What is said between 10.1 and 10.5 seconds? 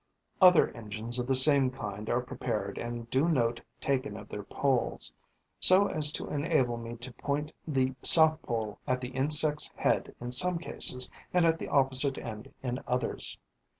in